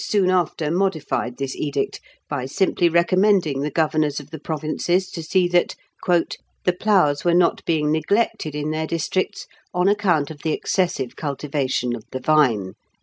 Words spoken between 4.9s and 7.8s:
to see that "the ploughs were not